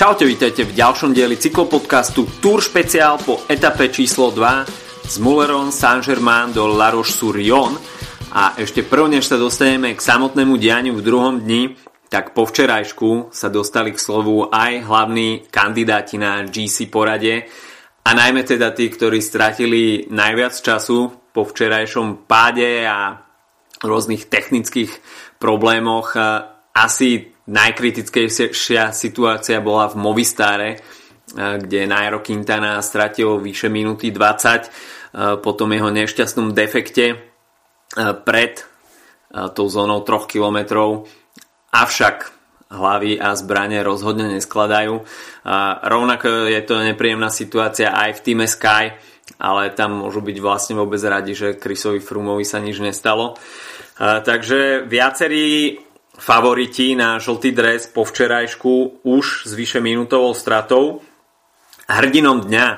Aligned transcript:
Čaute, 0.00 0.24
vítajte 0.24 0.64
v 0.64 0.72
ďalšom 0.80 1.12
dieli 1.12 1.36
cyklopodcastu 1.36 2.40
Tour 2.40 2.64
špeciál 2.64 3.20
po 3.20 3.44
etape 3.44 3.92
číslo 3.92 4.32
2 4.32 4.64
z 5.04 5.14
Mulleron 5.20 5.68
Saint-Germain 5.68 6.56
do 6.56 6.72
La 6.72 6.88
Roche-sur-Yon 6.88 7.76
a 8.32 8.56
ešte 8.56 8.80
prv, 8.80 9.12
než 9.12 9.28
sa 9.28 9.36
dostaneme 9.36 9.92
k 9.92 10.00
samotnému 10.00 10.56
dianiu 10.56 10.96
v 10.96 11.04
druhom 11.04 11.44
dni, 11.44 11.76
tak 12.08 12.32
po 12.32 12.48
včerajšku 12.48 13.28
sa 13.28 13.52
dostali 13.52 13.92
k 13.92 14.00
slovu 14.00 14.48
aj 14.48 14.88
hlavní 14.88 15.44
kandidáti 15.52 16.16
na 16.16 16.48
GC 16.48 16.88
porade 16.88 17.44
a 18.00 18.10
najmä 18.16 18.40
teda 18.48 18.72
tí, 18.72 18.88
ktorí 18.88 19.20
stratili 19.20 20.08
najviac 20.08 20.56
času 20.56 21.28
po 21.28 21.44
včerajšom 21.44 22.24
páde 22.24 22.88
a 22.88 23.20
rôznych 23.84 24.32
technických 24.32 24.96
problémoch. 25.36 26.16
Asi 26.72 27.36
Najkritickejšia 27.50 28.94
situácia 28.94 29.58
bola 29.58 29.90
v 29.90 29.98
Movistare, 29.98 30.70
eh, 30.70 31.58
kde 31.58 31.90
Nairo 31.90 32.22
Quintana 32.22 32.78
stratil 32.78 33.42
vyše 33.42 33.66
minúty 33.66 34.14
20 34.14 34.70
eh, 34.70 35.34
po 35.42 35.50
tom 35.58 35.74
jeho 35.74 35.90
nešťastnom 35.90 36.54
defekte 36.54 37.06
eh, 37.10 37.18
pred 38.22 38.70
tou 39.30 39.70
zónou 39.70 40.02
3 40.02 40.26
km. 40.26 40.58
Avšak 41.70 42.34
hlavy 42.66 43.14
a 43.14 43.38
zbranie 43.38 43.78
rozhodne 43.78 44.26
neskladajú. 44.26 45.06
Rovnako 45.86 46.50
je 46.50 46.58
to 46.66 46.82
nepríjemná 46.82 47.30
situácia 47.30 47.94
aj 47.94 48.18
v 48.18 48.24
týme 48.26 48.50
Sky, 48.50 48.90
ale 49.38 49.70
tam 49.70 50.02
môžu 50.02 50.18
byť 50.18 50.34
vlastne 50.42 50.74
vôbec 50.82 50.98
radi, 51.06 51.38
že 51.38 51.62
Chrisovi 51.62 52.02
Frumovi 52.02 52.42
sa 52.42 52.58
nič 52.58 52.82
nestalo. 52.82 53.38
Takže 54.02 54.82
viacerí 54.90 55.78
favoriti 56.20 56.92
na 56.92 57.16
žltý 57.16 57.56
dres 57.56 57.88
po 57.88 58.04
včerajšku 58.04 59.02
už 59.08 59.48
s 59.48 59.50
vyše 59.56 59.80
minútovou 59.80 60.36
stratou. 60.36 61.00
Hrdinom 61.88 62.44
dňa 62.44 62.68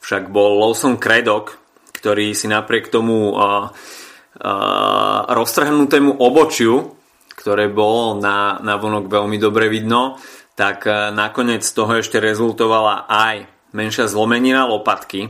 však 0.00 0.32
bol 0.32 0.56
Lawson 0.56 0.96
Craddock, 0.96 1.60
ktorý 1.92 2.32
si 2.32 2.48
napriek 2.48 2.88
tomu 2.88 3.36
uh, 3.36 3.68
uh, 3.68 5.20
roztrhnutému 5.28 6.16
obočiu, 6.16 6.96
ktoré 7.36 7.68
bolo 7.68 8.16
na, 8.16 8.56
na 8.64 8.80
vonok 8.80 9.06
veľmi 9.06 9.36
dobre 9.36 9.68
vidno, 9.68 10.16
tak 10.56 10.88
uh, 10.88 11.12
nakoniec 11.12 11.60
z 11.60 11.72
toho 11.76 12.00
ešte 12.00 12.18
rezultovala 12.18 13.04
aj 13.04 13.46
menšia 13.76 14.08
zlomenina 14.08 14.64
lopatky. 14.64 15.28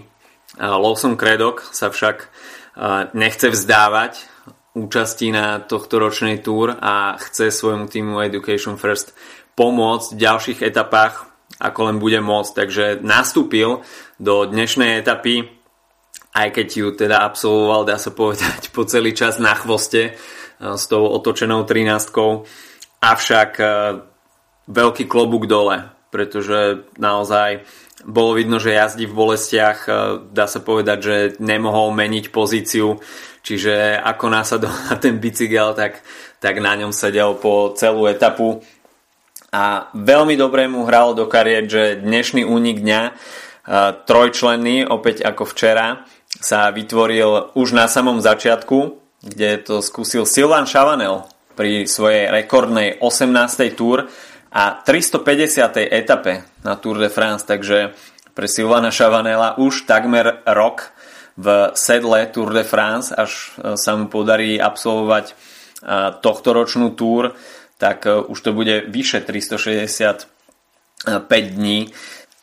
Uh, 0.57 0.79
Lawson 0.79 1.19
Craddock 1.19 1.67
sa 1.75 1.91
však 1.91 2.17
uh, 2.23 3.11
nechce 3.19 3.51
vzdávať 3.51 4.31
účasti 4.77 5.33
na 5.33 5.65
tohto 5.65 5.97
ročnej 5.97 6.45
túr 6.45 6.77
a 6.77 7.17
chce 7.17 7.49
svojmu 7.53 7.89
týmu 7.89 8.21
Education 8.21 8.77
First 8.77 9.17
pomôcť 9.59 10.15
v 10.15 10.21
ďalších 10.23 10.61
etapách, 10.63 11.27
ako 11.59 11.81
len 11.91 11.97
bude 11.99 12.23
môcť. 12.23 12.53
Takže 12.55 12.85
nastúpil 13.03 13.83
do 14.23 14.47
dnešnej 14.47 15.03
etapy, 15.03 15.51
aj 16.37 16.49
keď 16.55 16.67
ju 16.71 16.89
teda 16.95 17.27
absolvoval, 17.27 17.89
dá 17.89 17.99
sa 17.99 18.15
povedať, 18.15 18.71
po 18.77 18.87
celý 18.87 19.17
čas 19.17 19.43
na 19.43 19.59
chvoste 19.59 20.03
e, 20.07 20.13
s 20.61 20.87
tou 20.87 21.03
otočenou 21.11 21.67
13 21.67 22.15
avšak 23.03 23.51
e, 23.59 23.67
veľký 24.71 25.05
klobúk 25.11 25.51
dole, 25.51 25.98
pretože 26.09 26.89
naozaj 26.97 27.65
bolo 28.07 28.39
vidno, 28.39 28.63
že 28.63 28.79
jazdí 28.79 29.11
v 29.11 29.17
bolestiach, 29.17 29.79
e, 29.85 29.91
dá 30.31 30.47
sa 30.47 30.63
povedať, 30.63 30.99
že 31.03 31.17
nemohol 31.43 31.91
meniť 31.93 32.31
pozíciu 32.31 33.03
Čiže 33.49 33.97
ako 33.97 34.27
násadol 34.29 34.69
na 34.93 35.01
ten 35.01 35.17
bicykel, 35.17 35.73
tak, 35.73 36.05
tak 36.37 36.61
na 36.61 36.77
ňom 36.77 36.93
sedel 36.93 37.33
po 37.41 37.73
celú 37.73 38.05
etapu. 38.05 38.61
A 39.49 39.89
veľmi 39.97 40.37
dobre 40.37 40.69
mu 40.69 40.85
hralo 40.85 41.17
do 41.17 41.25
kariet, 41.25 41.73
že 41.73 42.05
dnešný 42.05 42.45
únik 42.45 42.85
dňa, 42.85 43.03
trojčlenný, 44.05 44.85
opäť 44.85 45.25
ako 45.25 45.49
včera, 45.49 46.05
sa 46.29 46.69
vytvoril 46.69 47.57
už 47.57 47.73
na 47.73 47.89
samom 47.89 48.21
začiatku, 48.21 49.01
kde 49.25 49.65
to 49.65 49.81
skúsil 49.81 50.29
Silvan 50.29 50.69
Chavanel 50.69 51.25
pri 51.57 51.89
svojej 51.89 52.29
rekordnej 52.29 53.01
18. 53.01 53.73
túr 53.73 54.13
a 54.53 54.81
350. 54.85 55.77
etape 55.93 56.45
na 56.65 56.77
Tour 56.77 56.99
de 56.99 57.09
France, 57.09 57.45
takže 57.45 57.93
pre 58.39 58.49
Silvana 58.49 58.95
Chavanela 58.95 59.59
už 59.59 59.83
takmer 59.83 60.47
rok 60.47 60.95
v 61.39 61.71
sedle 61.75 62.27
Tour 62.31 62.55
de 62.55 62.63
France, 62.63 63.15
až 63.15 63.55
e, 63.59 63.75
sa 63.79 63.95
mu 63.95 64.07
podarí 64.11 64.59
absolvovať 64.59 65.27
e, 65.31 65.35
tohto 66.23 66.51
ročnú 66.55 66.95
túr, 66.95 67.35
tak 67.79 68.07
e, 68.07 68.15
už 68.15 68.39
to 68.39 68.51
bude 68.55 68.91
vyše 68.91 69.23
365 69.23 70.27
dní. 71.31 71.91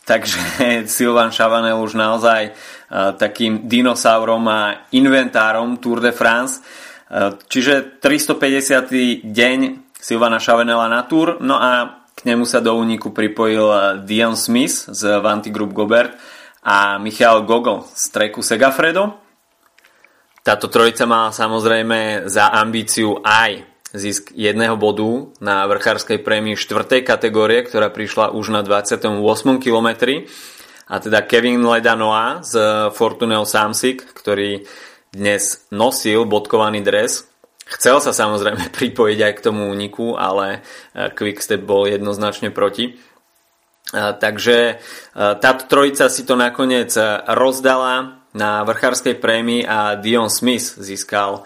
Takže 0.05 0.39
Silvan 0.95 1.31
Chavanel 1.31 1.81
už 1.81 1.97
naozaj 1.97 2.53
takým 3.17 3.65
dinosaurom 3.65 4.45
a 4.45 4.85
inventárom 4.94 5.81
Tour 5.81 5.97
de 5.97 6.13
France. 6.13 6.61
Čiže 7.49 7.97
350. 7.97 9.25
deň 9.25 9.84
Silvana 10.05 10.38
Chavanela 10.38 10.85
na 10.85 11.01
Tour, 11.09 11.41
no 11.41 11.57
a 11.57 12.05
k 12.13 12.29
nemu 12.29 12.45
sa 12.45 12.61
do 12.61 12.77
úniku 12.77 13.09
pripojil 13.09 13.97
Dion 14.05 14.38
Smith 14.38 14.85
z 14.85 15.17
Vanti 15.17 15.49
Group 15.49 15.73
Gobert, 15.73 16.13
a 16.66 16.97
Michal 16.97 17.45
Gogol 17.45 17.85
z 17.93 18.09
treku 18.09 18.41
Segafredo. 18.41 19.21
Táto 20.41 20.69
trojica 20.69 21.05
má 21.05 21.29
samozrejme 21.29 22.29
za 22.29 22.53
ambíciu 22.53 23.21
aj 23.21 23.65
zisk 23.94 24.33
jedného 24.33 24.77
bodu 24.77 25.29
na 25.41 25.65
vrchárskej 25.69 26.21
prémii 26.21 26.57
4. 26.57 27.01
kategórie, 27.05 27.65
ktorá 27.65 27.89
prišla 27.89 28.33
už 28.33 28.53
na 28.53 28.61
28. 28.61 29.21
kilometri. 29.57 30.29
A 30.85 31.01
teda 31.01 31.25
Kevin 31.25 31.65
Ledanoa 31.65 32.45
z 32.45 32.53
Fortuneo 32.94 33.45
Samsic, 33.45 34.05
ktorý 34.13 34.65
dnes 35.09 35.65
nosil 35.73 36.29
bodkovaný 36.29 36.85
dres, 36.85 37.25
Chcel 37.65 37.97
sa 37.97 38.13
samozrejme 38.13 38.69
pripojiť 38.77 39.19
aj 39.21 39.33
k 39.37 39.43
tomu 39.43 39.69
úniku, 39.73 40.13
ale 40.13 40.61
Quickstep 40.93 41.65
bol 41.65 41.89
jednoznačne 41.89 42.53
proti. 42.53 42.97
Takže 43.93 44.81
táto 45.13 45.63
trojica 45.69 46.09
si 46.09 46.25
to 46.25 46.33
nakoniec 46.33 46.89
rozdala 47.29 48.25
na 48.33 48.65
vrchárskej 48.65 49.21
prémii 49.21 49.61
a 49.63 49.95
Dion 49.95 50.33
Smith 50.33 50.75
získal 50.81 51.45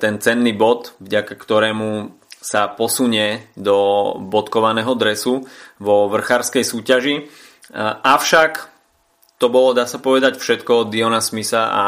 ten 0.00 0.16
cenný 0.16 0.56
bod, 0.56 0.96
vďaka 1.04 1.36
ktorému 1.36 2.16
sa 2.40 2.70
posunie 2.72 3.50
do 3.58 4.14
bodkovaného 4.22 4.94
dresu 4.96 5.44
vo 5.82 6.06
vrchárskej 6.08 6.64
súťaži. 6.64 7.28
Avšak 8.02 8.72
to 9.36 9.52
bolo, 9.52 9.76
dá 9.76 9.84
sa 9.84 10.00
povedať, 10.00 10.40
všetko 10.40 10.86
od 10.86 10.90
Diona 10.94 11.20
Smitha 11.20 11.68
a 11.68 11.84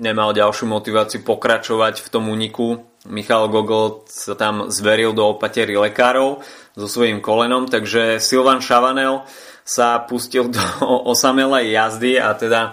nemal 0.00 0.32
ďalšiu 0.32 0.64
motiváciu 0.64 1.20
pokračovať 1.20 2.00
v 2.00 2.08
tom 2.08 2.32
úniku. 2.32 2.80
Michal 3.08 3.48
Gogol 3.52 4.04
sa 4.08 4.36
tam 4.36 4.68
zveril 4.72 5.12
do 5.12 5.36
opatery 5.36 5.76
lekárov 5.76 6.40
so 6.76 6.86
svojím 6.88 7.20
kolenom, 7.24 7.68
takže 7.68 8.20
Silvan 8.20 8.60
Chavanel 8.64 9.24
sa 9.64 10.00
pustil 10.04 10.48
do 10.48 10.60
osamelej 11.12 11.72
jazdy 11.72 12.20
a 12.20 12.32
teda 12.36 12.60
e, 12.68 12.72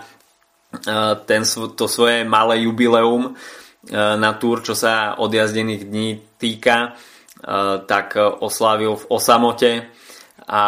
ten, 1.28 1.44
to 1.76 1.86
svoje 1.88 2.28
malé 2.28 2.64
jubileum 2.68 3.32
e, 3.32 3.32
na 3.96 4.36
túr, 4.36 4.64
čo 4.64 4.76
sa 4.76 5.16
odjazdených 5.20 5.84
dní 5.88 6.10
týka, 6.40 6.96
tak 7.86 8.18
oslávil 8.18 8.98
v 8.98 9.06
osamote 9.14 9.72
a 10.50 10.64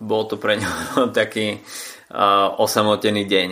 bol 0.00 0.24
to 0.24 0.40
pre 0.40 0.56
ňo 0.60 1.12
taký 1.12 1.60
osamotený 2.56 3.28
deň. 3.28 3.50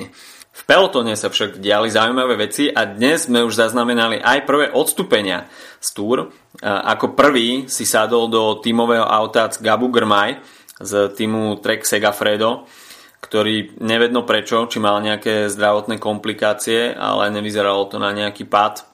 V 0.54 0.62
pelotone 0.70 1.18
sa 1.18 1.34
však 1.34 1.58
diali 1.58 1.90
zaujímavé 1.90 2.38
veci 2.38 2.70
a 2.70 2.86
dnes 2.86 3.26
sme 3.26 3.42
už 3.42 3.58
zaznamenali 3.58 4.22
aj 4.22 4.46
prvé 4.46 4.70
odstúpenia 4.70 5.50
z 5.82 5.88
túr. 5.90 6.30
Ako 6.62 7.18
prvý 7.18 7.66
si 7.66 7.82
sadol 7.82 8.30
do 8.30 8.62
tímového 8.62 9.02
auta 9.02 9.50
Gabu 9.50 9.90
Grmaj 9.90 10.38
z 10.78 11.10
týmu 11.10 11.58
Trek 11.58 11.82
Segafredo, 11.82 12.70
ktorý 13.18 13.82
nevedno 13.82 14.22
prečo, 14.22 14.70
či 14.70 14.78
mal 14.78 15.02
nejaké 15.02 15.50
zdravotné 15.50 15.98
komplikácie, 15.98 16.94
ale 16.94 17.34
nevyzeralo 17.34 17.90
to 17.90 17.98
na 17.98 18.14
nejaký 18.14 18.46
pád, 18.46 18.86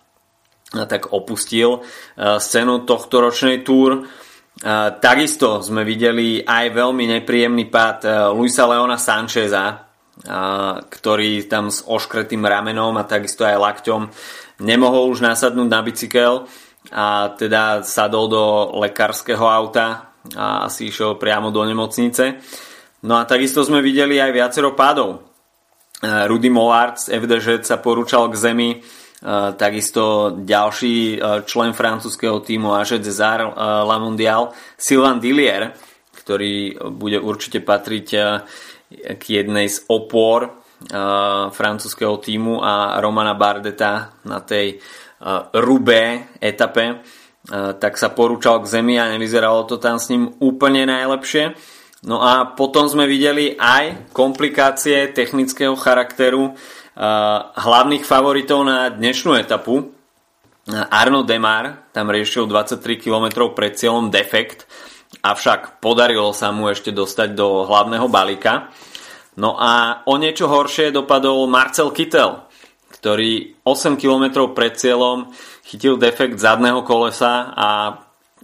tak 0.73 1.13
opustil 1.13 1.85
scénu 2.17 2.89
tohto 2.89 3.21
ročnej 3.21 3.61
túr. 3.61 4.09
Takisto 4.97 5.61
sme 5.61 5.85
videli 5.85 6.41
aj 6.41 6.73
veľmi 6.73 7.21
nepríjemný 7.21 7.69
pád 7.69 8.33
Luisa 8.33 8.65
Leona 8.65 8.97
Sancheza, 8.97 9.90
ktorý 10.91 11.49
tam 11.49 11.73
s 11.73 11.81
oškretým 11.87 12.45
ramenom 12.45 12.97
a 13.01 13.09
takisto 13.09 13.49
aj 13.49 13.57
lakťom 13.57 14.03
nemohol 14.61 15.09
už 15.09 15.25
nasadnúť 15.25 15.69
na 15.73 15.81
bicykel 15.81 16.45
a 16.93 17.33
teda 17.33 17.81
sadol 17.85 18.29
do 18.29 18.45
lekárskeho 18.85 19.49
auta 19.49 20.13
a 20.37 20.69
asi 20.69 20.93
išiel 20.93 21.17
priamo 21.17 21.49
do 21.49 21.65
nemocnice. 21.65 22.37
No 23.09 23.17
a 23.17 23.25
takisto 23.25 23.65
sme 23.65 23.81
videli 23.81 24.21
aj 24.21 24.37
viacero 24.37 24.77
pádov. 24.77 25.25
Rudy 26.05 26.53
Mollard 26.53 27.01
z 27.01 27.17
FDŽ 27.17 27.65
sa 27.65 27.81
porúčal 27.81 28.29
k 28.29 28.37
zemi, 28.37 28.71
takisto 29.57 30.37
ďalší 30.37 31.21
člen 31.45 31.73
francúzského 31.73 32.41
týmu 32.41 32.77
Age 32.77 33.01
César 33.01 33.45
La 33.61 33.97
Mondial, 33.97 34.53
Sylvain 34.77 35.21
Dillier, 35.21 35.73
ktorý 36.13 36.77
bude 36.93 37.21
určite 37.21 37.61
patriť 37.65 38.09
k 38.91 39.23
jednej 39.23 39.71
z 39.71 39.87
opor 39.87 40.61
francúzského 41.55 42.17
týmu 42.19 42.59
a 42.65 42.99
Romana 42.99 43.39
Bardeta 43.39 44.19
na 44.27 44.43
tej 44.43 44.81
Rubé 45.55 46.33
etape 46.41 47.05
tak 47.81 47.97
sa 47.97 48.13
porúčal 48.13 48.61
k 48.61 48.81
zemi 48.81 49.01
a 49.01 49.09
nevyzeralo 49.09 49.65
to 49.65 49.81
tam 49.81 49.97
s 49.97 50.13
ním 50.13 50.29
úplne 50.41 50.85
najlepšie. 50.85 51.57
No 52.05 52.25
a 52.25 52.49
potom 52.57 52.89
sme 52.89 53.05
videli 53.05 53.57
aj 53.57 54.13
komplikácie 54.17 55.13
technického 55.13 55.77
charakteru 55.77 56.57
hlavných 57.57 58.05
favoritov 58.05 58.65
na 58.65 58.89
dnešnú 58.89 59.37
etapu. 59.37 59.93
Arno 60.71 61.25
Demar 61.25 61.93
tam 61.93 62.13
riešil 62.13 62.49
23 62.49 62.81
km 63.01 63.53
pred 63.53 63.77
cieľom 63.77 64.13
defekt, 64.13 64.69
avšak 65.19 65.83
podarilo 65.83 66.31
sa 66.31 66.55
mu 66.55 66.71
ešte 66.71 66.95
dostať 66.95 67.35
do 67.35 67.67
hlavného 67.67 68.07
balíka. 68.07 68.71
No 69.35 69.59
a 69.59 70.05
o 70.07 70.15
niečo 70.15 70.47
horšie 70.47 70.95
dopadol 70.95 71.51
Marcel 71.51 71.91
Kittel, 71.91 72.47
ktorý 72.95 73.63
8 73.67 73.99
km 73.99 74.47
pred 74.55 74.79
cieľom 74.79 75.33
chytil 75.67 75.99
defekt 75.99 76.39
zadného 76.39 76.83
kolesa 76.83 77.51
a 77.55 77.69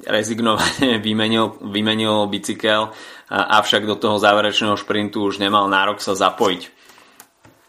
rezignovane 0.05 0.99
vymenil, 1.07 1.59
vymenil 1.61 2.29
bicykel, 2.29 2.93
avšak 3.31 3.89
do 3.89 3.97
toho 3.99 4.17
záverečného 4.21 4.79
šprintu 4.79 5.27
už 5.27 5.43
nemal 5.43 5.67
nárok 5.67 5.99
sa 5.99 6.15
zapojiť. 6.15 6.77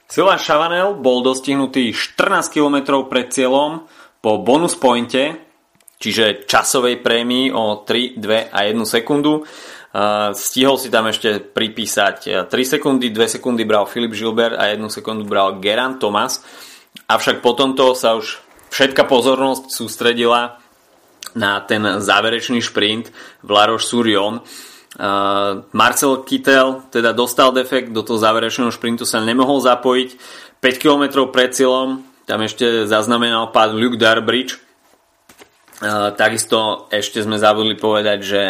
Sila 0.07 0.39
Chavanel 0.39 0.95
bol 0.95 1.19
dostihnutý 1.19 1.91
14 1.91 2.47
km 2.47 3.03
pred 3.11 3.27
cieľom 3.27 3.91
po 4.23 4.39
bonus 4.39 4.71
pointe, 4.79 5.46
čiže 5.97 6.45
časovej 6.45 7.01
prémii 7.01 7.53
o 7.53 7.83
3, 7.83 8.17
2 8.17 8.53
a 8.53 8.59
1 8.65 8.77
sekundu. 8.85 9.45
Stihol 10.37 10.77
si 10.77 10.93
tam 10.93 11.09
ešte 11.09 11.41
pripísať 11.41 12.47
3 12.47 12.73
sekundy, 12.77 13.09
2 13.09 13.37
sekundy 13.39 13.65
bral 13.65 13.89
Filip 13.89 14.13
Gilbert 14.13 14.53
a 14.57 14.69
1 14.69 14.77
sekundu 14.93 15.25
bral 15.25 15.57
Geran 15.57 15.97
Thomas. 15.97 16.45
Avšak 17.09 17.41
po 17.41 17.57
tomto 17.57 17.97
sa 17.97 18.13
už 18.13 18.41
všetka 18.69 19.09
pozornosť 19.09 19.73
sústredila 19.73 20.61
na 21.37 21.61
ten 21.65 22.01
záverečný 22.01 22.61
šprint 22.61 23.13
v 23.45 23.49
Surion. 23.77 24.41
Uh, 24.97 25.61
Marcel 25.77 26.25
Kittel 26.25 26.89
teda 26.89 27.13
dostal 27.13 27.53
defekt, 27.53 27.93
do 27.93 28.01
toho 28.01 28.17
záverečného 28.17 28.73
šprintu 28.73 29.05
sa 29.05 29.21
nemohol 29.21 29.61
zapojiť. 29.61 30.09
5 30.57 30.81
km 30.81 31.29
pred 31.29 31.53
cieľom 31.53 32.01
tam 32.27 32.43
ešte 32.43 32.89
zaznamenal 32.89 33.55
pád 33.55 33.77
Luke 33.77 33.95
Darbridge. 33.95 34.66
Uh, 35.77 36.09
takisto 36.17 36.89
ešte 36.89 37.21
sme 37.21 37.37
zabudli 37.37 37.77
povedať, 37.77 38.19
že 38.25 38.43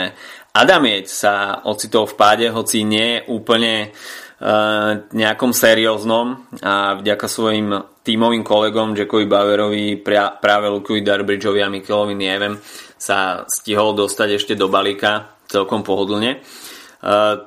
Adamieť 0.57 1.05
sa 1.05 1.61
ocitol 1.69 2.09
v 2.09 2.17
páde, 2.17 2.45
hoci 2.49 2.81
nie 2.81 3.21
úplne 3.29 3.93
uh, 3.93 5.05
nejakom 5.13 5.53
serióznom 5.53 6.49
a 6.65 6.97
vďaka 6.97 7.27
svojim 7.29 7.77
tímovým 8.01 8.41
kolegom 8.41 8.97
Jackovi 8.97 9.29
Bauerovi, 9.29 10.01
práve 10.01 10.65
Lukovi 10.73 11.05
Darbridgeovi 11.05 11.61
a 11.61 11.69
Mikelovi 11.69 12.17
Nievem 12.17 12.57
sa 12.97 13.45
stihol 13.45 13.93
dostať 13.93 14.41
ešte 14.41 14.53
do 14.57 14.65
balíka 14.65 15.37
celkom 15.45 15.85
pohodlne. 15.85 16.31
E, 16.33 16.39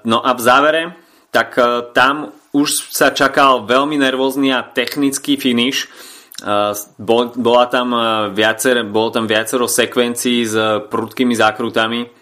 no 0.06 0.22
a 0.22 0.30
v 0.30 0.40
závere, 0.44 0.82
tak 1.34 1.58
tam 1.96 2.30
už 2.52 2.92
sa 2.94 3.10
čakal 3.10 3.66
veľmi 3.66 3.98
nervózny 3.98 4.54
a 4.54 4.62
technický 4.62 5.40
finish. 5.40 5.88
E, 6.40 6.54
bola 7.36 7.66
tam 7.68 7.88
viacer, 8.32 8.82
bolo 8.88 9.08
tam 9.12 9.28
viacero 9.28 9.68
sekvencií 9.68 10.48
s 10.48 10.56
prudkými 10.88 11.36
zákrutami 11.36 12.18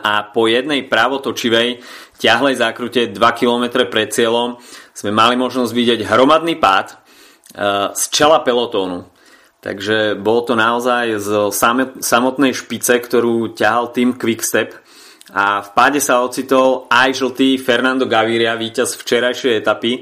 a 0.00 0.24
po 0.32 0.48
jednej 0.48 0.88
pravotočivej 0.88 1.84
ťahlej 2.16 2.54
zákrute 2.56 3.12
2 3.12 3.20
km 3.36 3.84
pred 3.84 4.08
cieľom 4.08 4.56
sme 4.96 5.12
mali 5.12 5.36
možnosť 5.36 5.76
vidieť 5.76 6.00
hromadný 6.08 6.56
pád 6.56 6.96
z 7.92 8.02
čela 8.08 8.40
pelotónu. 8.40 9.04
Takže 9.60 10.16
bolo 10.16 10.40
to 10.40 10.56
naozaj 10.56 11.20
z 11.20 11.52
samotnej 12.00 12.56
špice, 12.56 12.96
ktorú 12.96 13.52
ťahal 13.52 13.92
tým 13.92 14.16
Quickstep 14.16 14.72
a 15.34 15.60
v 15.60 15.68
páde 15.76 16.00
sa 16.00 16.24
ocitol 16.24 16.88
aj 16.88 17.20
žltý 17.20 17.60
Fernando 17.60 18.08
Gaviria, 18.08 18.56
víťaz 18.56 18.96
včerajšej 18.96 19.60
etapy, 19.60 19.92
e, 19.92 20.00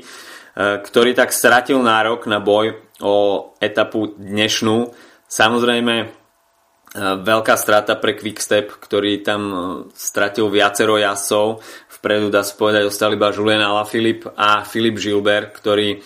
ktorý 0.86 1.18
tak 1.18 1.34
stratil 1.34 1.82
nárok 1.82 2.30
na 2.30 2.38
boj 2.38 2.78
o 3.02 3.50
etapu 3.60 4.16
dnešnú. 4.16 4.92
Samozrejme, 5.28 5.94
e, 6.00 6.06
veľká 7.20 7.54
strata 7.58 7.98
pre 7.98 8.16
Quickstep, 8.16 8.72
ktorý 8.80 9.20
tam 9.20 9.42
e, 9.48 9.56
stratil 9.92 10.48
viacero 10.48 10.96
jazdcov. 10.96 11.60
Vpredu 12.00 12.32
dá 12.32 12.46
sa 12.46 12.54
povedať, 12.56 12.88
ostali 12.88 13.18
iba 13.18 13.34
Julien 13.34 13.64
Alaphilippe 13.64 14.32
a 14.36 14.64
Filip 14.64 14.96
Gilbert, 15.00 15.56
ktorí 15.56 16.00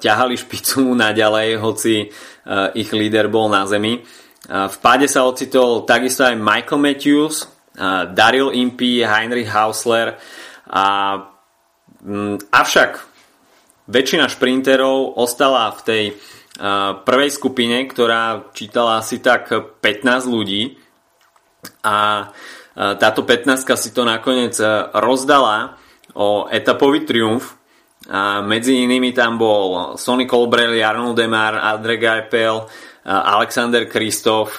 ťahali 0.00 0.40
špicu 0.40 0.88
naďalej, 1.04 1.60
hoci 1.60 2.08
ich 2.72 2.90
líder 2.96 3.28
bol 3.28 3.52
na 3.52 3.68
zemi. 3.68 4.00
V 4.48 4.76
páde 4.80 5.04
sa 5.04 5.28
ocitol 5.28 5.84
takisto 5.84 6.24
aj 6.24 6.32
Michael 6.32 6.80
Matthews, 6.80 7.44
Daryl 8.16 8.56
Impey, 8.56 9.04
Heinrich 9.04 9.52
Hausler 9.52 10.16
a 10.70 10.84
mm, 12.02 12.48
avšak 12.50 13.09
väčšina 13.90 14.30
šprinterov 14.30 15.18
ostala 15.18 15.74
v 15.74 15.80
tej 15.82 16.04
prvej 17.02 17.30
skupine, 17.34 17.82
ktorá 17.90 18.54
čítala 18.54 19.02
asi 19.02 19.18
tak 19.18 19.50
15 19.50 20.30
ľudí. 20.30 20.78
A 21.82 22.30
táto 22.74 23.26
15 23.26 23.66
si 23.74 23.90
to 23.90 24.06
nakoniec 24.06 24.54
rozdala 24.94 25.74
o 26.14 26.46
etapový 26.46 27.02
triumf. 27.02 27.58
A 28.10 28.40
medzi 28.40 28.80
inými 28.86 29.10
tam 29.10 29.36
bol 29.36 29.98
Sonny 29.98 30.24
Colbrelli, 30.24 30.80
Arnold 30.80 31.18
Demar, 31.18 31.58
Andre 31.58 31.98
Geipel, 31.98 32.64
Alexander 33.04 33.90
Kristof, 33.90 34.56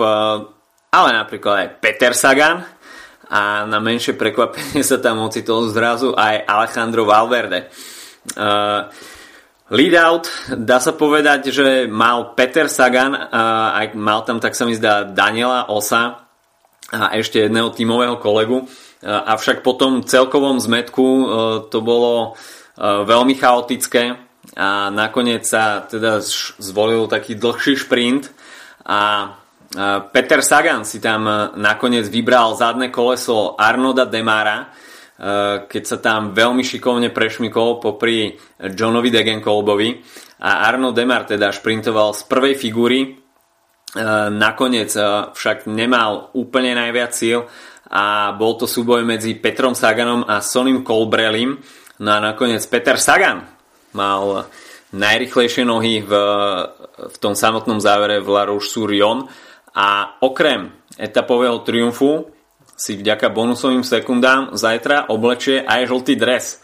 ale 0.92 1.10
napríklad 1.16 1.56
aj 1.56 1.70
Peter 1.80 2.12
Sagan. 2.12 2.62
A 3.32 3.64
na 3.64 3.80
menšie 3.80 4.20
prekvapenie 4.20 4.84
sa 4.84 5.00
tam 5.00 5.24
ocitol 5.24 5.72
zrazu 5.72 6.12
aj 6.12 6.44
Alejandro 6.44 7.08
Valverde. 7.08 7.72
lead 8.28 9.11
out, 9.96 10.28
dá 10.52 10.84
sa 10.84 10.92
povedať, 10.92 11.56
že 11.56 11.88
mal 11.88 12.36
Peter 12.36 12.68
Sagan, 12.68 13.16
aj 13.16 13.96
mal 13.96 14.28
tam, 14.28 14.44
tak 14.44 14.52
sa 14.52 14.68
mi 14.68 14.76
zdá, 14.76 15.08
Daniela 15.08 15.72
Osa 15.72 16.28
a 16.92 17.16
ešte 17.16 17.48
jedného 17.48 17.72
tímového 17.72 18.20
kolegu. 18.20 18.68
Avšak 19.02 19.64
po 19.64 19.74
tom 19.80 20.04
celkovom 20.04 20.60
zmetku 20.60 21.08
to 21.72 21.80
bolo 21.80 22.36
Eh, 22.82 23.04
veľmi 23.06 23.38
chaotické 23.38 24.16
a 24.58 24.90
nakoniec 24.90 25.46
sa 25.46 25.86
teda 25.86 26.18
zvolil 26.58 27.06
taký 27.06 27.38
dlhší 27.38 27.78
šprint 27.78 28.32
a 28.88 29.28
eh, 29.76 30.00
Peter 30.10 30.42
Sagan 30.42 30.82
si 30.82 30.98
tam 30.98 31.30
nakoniec 31.62 32.10
vybral 32.10 32.58
zadné 32.58 32.90
koleso 32.90 33.54
Arnoda 33.54 34.10
Demara, 34.10 34.74
keď 35.68 35.84
sa 35.86 35.98
tam 36.02 36.34
veľmi 36.34 36.66
šikovne 36.66 37.14
prešmykol 37.14 37.84
popri 37.84 38.38
Johnovi 38.58 39.10
Degenkolbovi 39.14 39.90
a 40.42 40.66
Arno 40.66 40.94
Demar 40.96 41.30
teda 41.30 41.54
šprintoval 41.54 42.18
z 42.18 42.22
prvej 42.26 42.56
figúry 42.58 43.00
nakoniec 44.32 44.90
však 45.36 45.70
nemal 45.70 46.34
úplne 46.34 46.74
najviac 46.74 47.12
síl 47.14 47.46
a 47.92 48.34
bol 48.34 48.58
to 48.58 48.66
súboj 48.66 49.06
medzi 49.06 49.38
Petrom 49.38 49.78
Saganom 49.78 50.26
a 50.26 50.42
Sonim 50.42 50.82
Colbrelim 50.82 51.60
No 52.02 52.18
a 52.18 52.20
nakoniec 52.20 52.66
Peter 52.66 52.98
Sagan 52.98 53.46
mal 53.94 54.50
najrychlejšie 54.90 55.62
nohy 55.62 56.02
v, 56.02 56.12
v 56.98 57.16
tom 57.22 57.38
samotnom 57.38 57.78
závere 57.78 58.18
v 58.18 58.28
La 58.34 58.50
Roche-sur-Yon. 58.50 59.30
A 59.78 60.18
okrem 60.26 60.74
etapového 60.98 61.62
triumfu 61.62 62.34
si 62.82 62.98
vďaka 62.98 63.30
bonusovým 63.30 63.86
sekundám 63.86 64.58
zajtra 64.58 65.14
oblečie 65.14 65.62
aj 65.62 65.86
žltý 65.86 66.18
dres. 66.18 66.58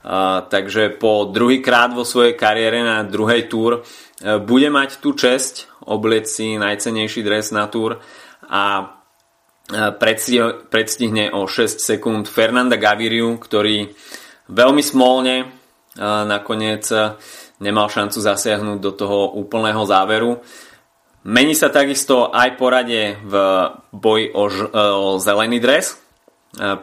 Uh, 0.00 0.42
takže 0.48 0.96
po 0.96 1.28
druhý 1.28 1.60
krát 1.60 1.92
vo 1.92 2.08
svojej 2.08 2.32
kariére 2.32 2.80
na 2.80 3.04
druhej 3.04 3.46
túr 3.52 3.78
uh, 3.78 3.84
bude 4.40 4.66
mať 4.72 4.98
tú 4.98 5.12
česť 5.14 5.84
oblieť 5.86 6.24
si 6.26 6.46
najcenejší 6.56 7.20
dres 7.20 7.52
na 7.52 7.68
túr 7.68 8.00
a 8.48 8.64
uh, 8.80 9.92
predstihne 10.66 11.30
o 11.36 11.44
6 11.44 11.78
sekúnd 11.78 12.26
Fernanda 12.26 12.80
Gaviriu, 12.80 13.36
ktorý 13.38 13.92
veľmi 14.50 14.82
smolne 14.82 15.60
nakoniec 16.00 16.86
nemal 17.60 17.90
šancu 17.90 18.18
zasiahnuť 18.22 18.78
do 18.78 18.92
toho 18.94 19.36
úplného 19.36 19.82
záveru. 19.84 20.40
Mení 21.20 21.52
sa 21.52 21.68
takisto 21.68 22.32
aj 22.32 22.56
poradie 22.56 23.12
v 23.20 23.34
boji 23.92 24.32
o, 24.32 24.48
ž- 24.48 24.72
o 24.72 25.20
zelený 25.20 25.60
dres. 25.60 26.00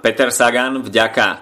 Peter 0.06 0.30
Sagan 0.30 0.86
vďaka 0.86 1.42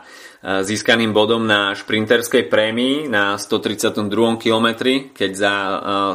získaným 0.64 1.12
bodom 1.12 1.44
na 1.44 1.76
šprinterskej 1.76 2.48
prémii 2.48 3.12
na 3.12 3.36
132. 3.36 4.40
km, 4.40 4.68
keď 5.12 5.32
za 5.36 5.54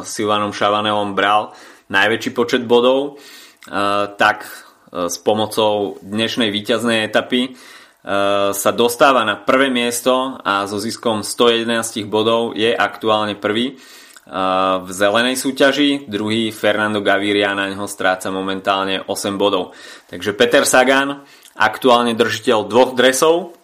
Silvanom 0.01 0.49
Šavanelom 0.57 1.13
bral 1.13 1.53
najväčší 1.93 2.31
počet 2.33 2.65
bodov, 2.65 3.21
tak 4.17 4.49
s 4.89 5.15
pomocou 5.21 6.01
dnešnej 6.01 6.49
víťaznej 6.49 7.05
etapy 7.05 7.53
sa 8.57 8.71
dostáva 8.73 9.21
na 9.21 9.37
prvé 9.37 9.69
miesto 9.69 10.41
a 10.41 10.65
so 10.65 10.81
ziskom 10.81 11.21
111 11.21 12.09
bodov 12.09 12.57
je 12.57 12.73
aktuálne 12.73 13.37
prvý 13.37 13.77
v 14.81 14.89
zelenej 14.95 15.35
súťaži, 15.35 16.07
druhý 16.07 16.55
Fernando 16.55 17.03
Gaviria 17.03 17.51
na 17.51 17.67
neho 17.67 17.83
stráca 17.83 18.31
momentálne 18.31 19.03
8 19.03 19.35
bodov. 19.35 19.75
Takže 20.07 20.31
Peter 20.31 20.63
Sagan, 20.63 21.27
aktuálne 21.59 22.15
držiteľ 22.15 22.63
dvoch 22.63 22.95
dresov 22.95 23.59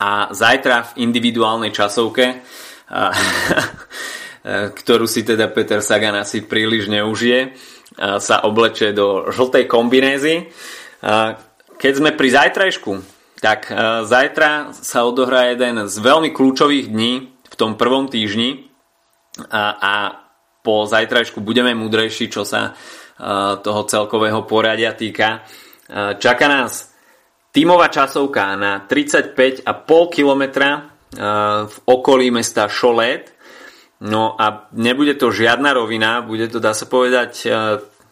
a 0.00 0.32
zajtra 0.32 0.96
v 0.96 1.04
individuálnej 1.04 1.76
časovke 1.76 2.40
ktorú 4.74 5.06
si 5.06 5.22
teda 5.22 5.48
Peter 5.50 5.80
Sagan 5.80 6.18
asi 6.18 6.44
príliš 6.44 6.90
neužije, 6.90 7.54
sa 8.18 8.42
obleče 8.42 8.96
do 8.96 9.30
žltej 9.30 9.68
kombinézy. 9.68 10.50
Keď 11.78 11.92
sme 11.92 12.10
pri 12.16 12.28
zajtrajšku, 12.32 12.92
tak 13.42 13.68
zajtra 14.06 14.70
sa 14.74 15.02
odohrá 15.02 15.50
jeden 15.50 15.86
z 15.86 15.94
veľmi 15.98 16.30
kľúčových 16.30 16.86
dní 16.90 17.12
v 17.28 17.54
tom 17.58 17.74
prvom 17.76 18.08
týždni 18.08 18.71
a, 19.48 19.62
a 19.78 19.92
po 20.62 20.86
zajtrajšku 20.86 21.42
budeme 21.42 21.74
múdrejší, 21.74 22.30
čo 22.30 22.46
sa 22.46 22.76
toho 23.62 23.82
celkového 23.86 24.46
poradia 24.46 24.94
týka. 24.94 25.42
Čaká 26.18 26.46
nás 26.46 26.90
tímová 27.50 27.90
časovka 27.90 28.54
na 28.54 28.86
35,5 28.86 29.66
km 30.10 30.42
v 31.66 31.76
okolí 31.86 32.30
mesta 32.30 32.70
Cholet 32.70 33.32
No 34.02 34.34
a 34.34 34.66
nebude 34.74 35.14
to 35.14 35.30
žiadna 35.30 35.78
rovina, 35.78 36.26
bude 36.26 36.50
to, 36.50 36.58
dá 36.58 36.74
sa 36.74 36.90
povedať, 36.90 37.46
e, 37.46 37.48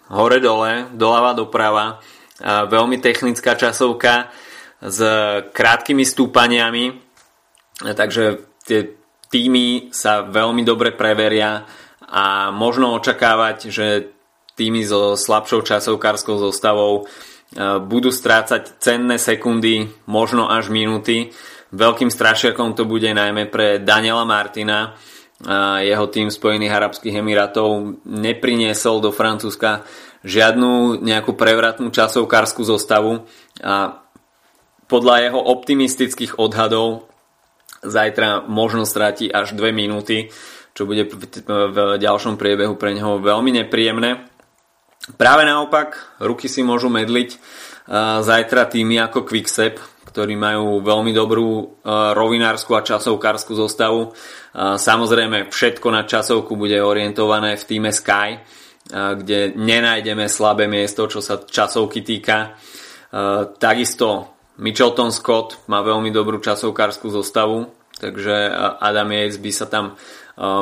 hore-dole, 0.06 0.94
doľava 0.94 1.34
doprava, 1.34 1.98
veľmi 2.40 3.02
technická 3.02 3.58
časovka 3.58 4.30
s 4.78 4.98
krátkými 5.50 6.06
stúpaniami, 6.06 6.84
e, 6.86 7.90
takže 7.90 8.38
tie 8.62 8.99
týmy 9.30 9.94
sa 9.94 10.26
veľmi 10.26 10.66
dobre 10.66 10.92
preveria 10.92 11.64
a 12.04 12.50
možno 12.50 12.92
očakávať, 12.98 13.70
že 13.70 13.86
týmy 14.58 14.82
so 14.84 15.14
slabšou 15.14 15.62
časovkárskou 15.62 16.36
zostavou 16.36 17.02
e, 17.02 17.02
budú 17.80 18.10
strácať 18.10 18.82
cenné 18.82 19.16
sekundy, 19.16 19.88
možno 20.10 20.50
až 20.50 20.68
minúty. 20.68 21.30
Veľkým 21.70 22.10
strašiakom 22.10 22.74
to 22.74 22.82
bude 22.82 23.06
najmä 23.06 23.46
pre 23.46 23.78
Daniela 23.78 24.26
Martina, 24.26 24.98
jeho 25.80 26.06
tým 26.12 26.28
Spojených 26.28 26.76
Arabských 26.76 27.24
Emirátov 27.24 27.96
nepriniesol 28.04 29.00
do 29.00 29.08
Francúzska 29.08 29.88
žiadnu 30.20 31.00
nejakú 31.00 31.32
prevratnú 31.32 31.88
časovkárskú 31.88 32.60
zostavu 32.60 33.24
a 33.64 34.04
podľa 34.84 35.30
jeho 35.30 35.40
optimistických 35.40 36.36
odhadov 36.36 37.08
zajtra 37.80 38.44
možno 38.44 38.84
stráti 38.84 39.28
až 39.32 39.56
2 39.56 39.72
minúty, 39.72 40.32
čo 40.76 40.86
bude 40.86 41.08
v 41.08 41.78
ďalšom 41.98 42.38
priebehu 42.38 42.78
pre 42.78 42.94
neho 42.94 43.18
veľmi 43.18 43.50
nepríjemné. 43.64 44.24
Práve 45.16 45.42
naopak, 45.48 46.20
ruky 46.22 46.46
si 46.46 46.62
môžu 46.62 46.92
medliť 46.92 47.40
zajtra 48.22 48.70
týmy 48.70 49.02
ako 49.02 49.26
Quickstep, 49.26 49.82
ktorí 50.10 50.34
majú 50.34 50.82
veľmi 50.82 51.14
dobrú 51.14 51.50
e, 51.54 51.64
rovinárskú 52.18 52.74
a 52.74 52.82
časovkárskú 52.82 53.54
zostavu. 53.54 54.10
E, 54.10 54.78
samozrejme, 54.78 55.50
všetko 55.54 55.88
na 55.94 56.02
časovku 56.02 56.58
bude 56.58 56.82
orientované 56.82 57.54
v 57.54 57.66
týme 57.66 57.94
Sky, 57.94 58.34
e, 58.34 58.38
kde 58.90 59.54
nenájdeme 59.54 60.26
slabé 60.26 60.66
miesto, 60.66 61.06
čo 61.06 61.22
sa 61.22 61.38
časovky 61.38 62.02
týka. 62.02 62.58
Takisto 63.58 64.38
Mitchelton 64.60 65.08
Scott 65.10 65.64
má 65.72 65.80
veľmi 65.80 66.12
dobrú 66.12 66.36
časovkárskú 66.38 67.08
zostavu, 67.08 67.72
takže 67.96 68.52
Adam 68.76 69.08
Yates 69.10 69.40
by 69.40 69.50
sa 69.56 69.66
tam 69.66 69.96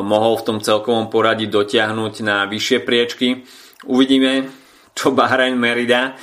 mohol 0.07 0.39
v 0.39 0.47
tom 0.47 0.59
celkovom 0.63 1.11
poradí 1.11 1.51
dotiahnuť 1.51 2.15
na 2.23 2.47
vyššie 2.47 2.79
priečky. 2.87 3.43
Uvidíme, 3.91 4.51
čo 4.95 5.11
Bahrain 5.11 5.59
Merida 5.59 6.15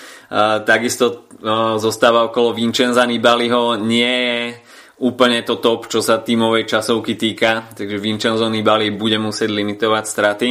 takisto 0.63 1.27
zostáva 1.79 2.27
okolo 2.27 2.55
Vincenza 2.55 3.03
Nibaliho 3.03 3.79
nie 3.79 4.11
je 4.11 4.39
úplne 4.95 5.43
to 5.43 5.59
top, 5.59 5.91
čo 5.91 5.99
sa 5.99 6.23
tímovej 6.23 6.67
časovky 6.71 7.19
týka, 7.19 7.75
takže 7.75 7.99
Vincenzo 7.99 8.47
Nibali 8.47 8.95
bude 8.95 9.19
musieť 9.19 9.51
limitovať 9.51 10.03
straty. 10.07 10.49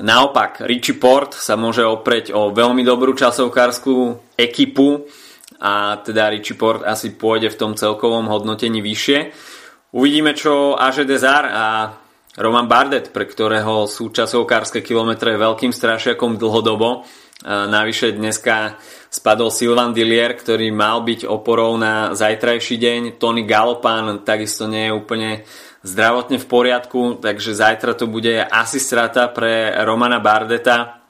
Naopak, 0.00 0.64
Richie 0.64 0.96
Port 0.96 1.36
sa 1.36 1.60
môže 1.60 1.84
oprieť 1.84 2.32
o 2.32 2.50
veľmi 2.50 2.80
dobrú 2.80 3.12
časovkárskú 3.12 4.16
ekipu 4.34 5.04
a 5.60 6.00
teda 6.00 6.32
Richie 6.32 6.56
Port 6.56 6.80
asi 6.82 7.12
pôjde 7.12 7.52
v 7.52 7.58
tom 7.60 7.72
celkovom 7.76 8.26
hodnotení 8.32 8.80
vyššie. 8.80 9.18
Uvidíme, 9.92 10.32
čo 10.32 10.74
Aže 10.74 11.04
Desar 11.04 11.44
a 11.52 11.66
Roman 12.40 12.64
Bardet, 12.64 13.12
pre 13.12 13.28
ktorého 13.28 13.84
sú 13.84 14.08
časovkárske 14.08 14.80
kilometre 14.80 15.36
veľkým 15.36 15.74
strašiakom 15.74 16.40
dlhodobo, 16.40 17.04
Navyše 17.40 18.20
dneska 18.20 18.76
spadol 19.08 19.48
Silvan 19.48 19.96
Dillier, 19.96 20.36
ktorý 20.36 20.68
mal 20.76 21.00
byť 21.00 21.24
oporou 21.24 21.72
na 21.80 22.12
zajtrajší 22.12 22.76
deň. 22.76 23.00
Tony 23.16 23.48
Galopan 23.48 24.20
takisto 24.28 24.68
nie 24.68 24.92
je 24.92 24.92
úplne 24.92 25.30
zdravotne 25.80 26.36
v 26.36 26.46
poriadku, 26.46 27.22
takže 27.22 27.56
zajtra 27.56 27.96
to 27.96 28.06
bude 28.06 28.44
asi 28.44 28.80
strata 28.80 29.28
pre 29.32 29.72
Romana 29.84 30.20
Bardeta. 30.20 31.00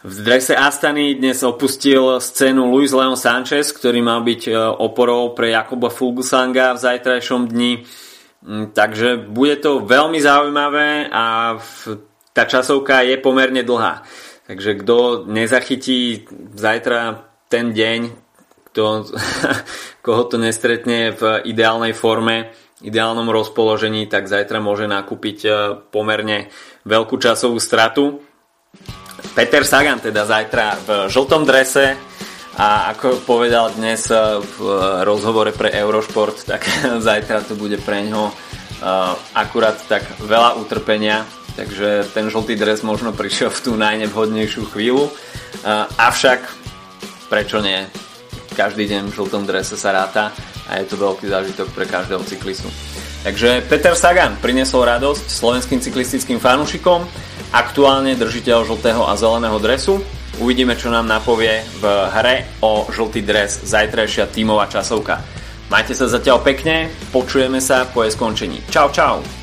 V 0.00 0.16
drese 0.24 0.56
Astany 0.56 1.20
dnes 1.20 1.44
opustil 1.44 2.24
scénu 2.24 2.72
Luis 2.72 2.88
Leon 2.88 3.20
Sanchez, 3.20 3.68
ktorý 3.68 4.00
mal 4.00 4.24
byť 4.24 4.42
e, 4.48 4.52
oporou 4.56 5.36
pre 5.36 5.52
Jakoba 5.52 5.92
Fuglsanga 5.92 6.72
v 6.72 6.80
zajtrajšom 6.80 7.52
dni. 7.52 7.84
Mm, 8.40 8.72
takže 8.72 9.28
bude 9.28 9.60
to 9.60 9.84
veľmi 9.84 10.16
zaujímavé 10.16 11.12
a 11.12 11.52
tá 12.32 12.48
časovka 12.48 13.04
je 13.04 13.20
pomerne 13.20 13.60
dlhá. 13.60 14.00
Takže 14.48 14.80
kto 14.80 15.28
nezachytí 15.28 16.24
zajtra 16.56 17.28
ten 17.52 17.76
deň, 17.76 18.19
kto, 18.70 19.10
koho 20.06 20.22
to 20.30 20.38
nestretne 20.38 21.10
v 21.10 21.42
ideálnej 21.42 21.90
forme, 21.90 22.54
ideálnom 22.80 23.28
rozpoložení, 23.28 24.08
tak 24.08 24.30
zajtra 24.30 24.62
môže 24.62 24.88
nakúpiť 24.88 25.38
e, 25.44 25.50
pomerne 25.92 26.48
veľkú 26.88 27.20
časovú 27.20 27.60
stratu. 27.60 28.24
Peter 29.36 29.66
Sagan 29.68 30.00
teda 30.00 30.24
zajtra 30.24 30.66
v 30.80 30.88
žltom 31.12 31.44
drese 31.44 31.98
a 32.56 32.88
ako 32.96 33.20
povedal 33.28 33.76
dnes 33.76 34.08
e, 34.08 34.16
v 34.40 34.58
rozhovore 35.04 35.52
pre 35.52 35.68
Eurošport, 35.76 36.48
tak 36.48 36.64
zajtra 37.08 37.44
to 37.44 37.52
bude 37.58 37.76
pre 37.84 38.00
ňo 38.08 38.32
e, 38.32 38.34
akurát 39.36 39.76
tak 39.84 40.08
veľa 40.24 40.56
utrpenia, 40.56 41.28
takže 41.58 42.08
ten 42.16 42.32
žltý 42.32 42.56
dres 42.56 42.80
možno 42.80 43.12
prišiel 43.12 43.52
v 43.52 43.60
tú 43.60 43.72
najnevhodnejšiu 43.76 44.72
chvíľu. 44.72 45.12
Avšak, 46.00 46.40
prečo 47.28 47.60
nie? 47.60 47.84
Každý 48.60 48.92
deň 48.92 49.08
v 49.08 49.16
žltom 49.16 49.48
drese 49.48 49.72
sa 49.72 49.88
ráta 49.88 50.36
a 50.68 50.76
je 50.76 50.84
to 50.84 51.00
veľký 51.00 51.32
zážitok 51.32 51.72
pre 51.72 51.88
každého 51.88 52.20
cyklistu. 52.28 52.68
Takže 53.24 53.64
Peter 53.64 53.96
Sagan 53.96 54.36
priniesol 54.36 54.84
radosť 54.84 55.32
slovenským 55.32 55.80
cyklistickým 55.80 56.36
fanúšikom, 56.36 57.08
aktuálne 57.56 58.12
držiteľ 58.20 58.68
žltého 58.68 59.08
a 59.08 59.16
zeleného 59.16 59.56
dresu. 59.56 60.04
Uvidíme, 60.44 60.76
čo 60.76 60.92
nám 60.92 61.08
napovie 61.08 61.64
v 61.80 61.84
hre 62.12 62.60
o 62.60 62.84
žltý 62.92 63.24
dres 63.24 63.64
zajtrajšia 63.64 64.28
tímová 64.28 64.68
časovka. 64.68 65.24
Majte 65.72 65.96
sa 65.96 66.04
zatiaľ 66.04 66.44
pekne, 66.44 66.92
počujeme 67.16 67.64
sa 67.64 67.88
po 67.88 68.04
jej 68.04 68.12
skončení. 68.12 68.60
Čau, 68.68 68.92
čau! 68.92 69.39